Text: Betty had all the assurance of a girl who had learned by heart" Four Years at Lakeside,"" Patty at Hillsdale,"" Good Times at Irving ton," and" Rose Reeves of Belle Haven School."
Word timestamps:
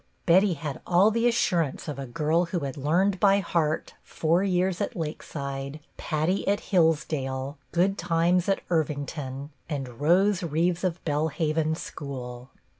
Betty 0.25 0.53
had 0.55 0.81
all 0.87 1.11
the 1.11 1.27
assurance 1.27 1.87
of 1.87 1.99
a 1.99 2.07
girl 2.07 2.45
who 2.45 2.61
had 2.61 2.75
learned 2.75 3.19
by 3.19 3.37
heart" 3.37 3.93
Four 4.03 4.41
Years 4.43 4.81
at 4.81 4.95
Lakeside,"" 4.95 5.79
Patty 5.97 6.47
at 6.47 6.59
Hillsdale,"" 6.71 7.59
Good 7.71 7.99
Times 7.99 8.49
at 8.49 8.61
Irving 8.71 9.05
ton," 9.05 9.51
and" 9.69 9.99
Rose 10.01 10.41
Reeves 10.41 10.83
of 10.83 11.05
Belle 11.05 11.27
Haven 11.27 11.75
School." 11.75 12.49